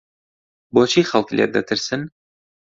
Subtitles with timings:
[0.73, 2.01] بۆچی خەڵک لێت دەترسن؟